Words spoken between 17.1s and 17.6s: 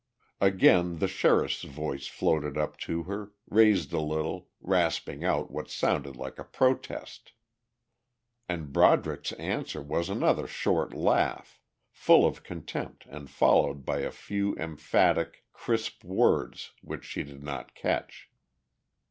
did